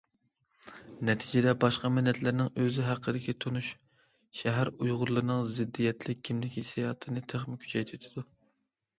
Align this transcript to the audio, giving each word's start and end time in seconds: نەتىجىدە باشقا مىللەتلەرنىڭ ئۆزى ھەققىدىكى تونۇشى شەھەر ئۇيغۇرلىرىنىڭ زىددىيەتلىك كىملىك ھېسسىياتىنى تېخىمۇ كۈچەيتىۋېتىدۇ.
نەتىجىدە 1.07 1.51
باشقا 1.63 1.89
مىللەتلەرنىڭ 1.97 2.47
ئۆزى 2.63 2.85
ھەققىدىكى 2.87 3.35
تونۇشى 3.45 3.75
شەھەر 4.39 4.71
ئۇيغۇرلىرىنىڭ 4.77 5.43
زىددىيەتلىك 5.57 6.23
كىملىك 6.29 6.57
ھېسسىياتىنى 6.61 7.23
تېخىمۇ 7.35 7.61
كۈچەيتىۋېتىدۇ. 7.67 8.25